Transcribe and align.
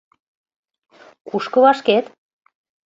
Кушко 1.27 1.57
вашкет? 1.63 2.05